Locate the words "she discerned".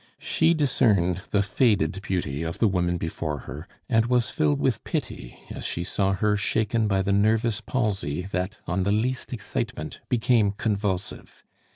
0.17-1.21